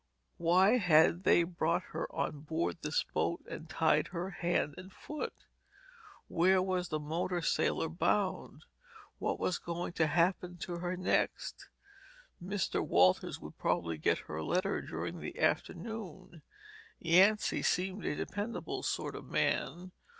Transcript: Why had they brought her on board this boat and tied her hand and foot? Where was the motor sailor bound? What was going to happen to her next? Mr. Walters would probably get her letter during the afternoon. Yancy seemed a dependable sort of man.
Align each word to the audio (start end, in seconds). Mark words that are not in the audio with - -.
Why 0.37 0.79
had 0.79 1.25
they 1.25 1.43
brought 1.43 1.83
her 1.93 2.11
on 2.11 2.39
board 2.39 2.77
this 2.81 3.03
boat 3.03 3.41
and 3.47 3.69
tied 3.69 4.07
her 4.07 4.31
hand 4.31 4.73
and 4.75 4.91
foot? 4.91 5.45
Where 6.27 6.59
was 6.59 6.89
the 6.89 6.97
motor 6.99 7.39
sailor 7.43 7.87
bound? 7.87 8.65
What 9.19 9.39
was 9.39 9.59
going 9.59 9.93
to 9.93 10.07
happen 10.07 10.57
to 10.57 10.77
her 10.79 10.97
next? 10.97 11.67
Mr. 12.43 12.83
Walters 12.83 13.39
would 13.41 13.59
probably 13.59 13.99
get 13.99 14.17
her 14.25 14.41
letter 14.41 14.81
during 14.81 15.19
the 15.19 15.37
afternoon. 15.39 16.41
Yancy 16.97 17.61
seemed 17.61 18.03
a 18.03 18.15
dependable 18.15 18.81
sort 18.81 19.15
of 19.15 19.29
man. 19.29 19.91